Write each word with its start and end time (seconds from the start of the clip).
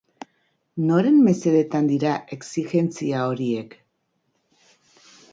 Noren 0.85 1.17
mesedetan 1.25 1.89
dira 1.91 2.13
exijentzia 2.37 3.19
horiek? 3.33 3.77